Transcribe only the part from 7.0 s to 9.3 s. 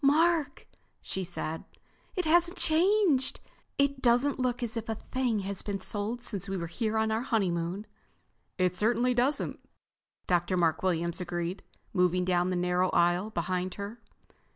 our honeymoon." "It certainly